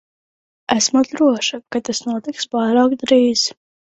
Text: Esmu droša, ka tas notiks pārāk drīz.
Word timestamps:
Esmu 0.75 1.01
droša, 1.09 1.59
ka 1.75 1.83
tas 1.89 2.01
notiks 2.07 2.49
pārāk 2.55 2.97
drīz. 3.03 3.47